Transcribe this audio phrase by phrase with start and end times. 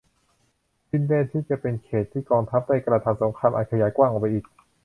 [0.91, 4.45] ดินแดนที่จะเป็นเขตต์ที่กองทัพได้กระทำสงครามอาจขยายกว้างออกไปอีก